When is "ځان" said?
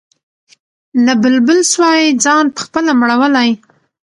2.23-2.45